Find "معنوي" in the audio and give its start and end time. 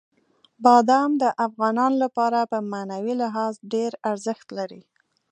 2.71-3.13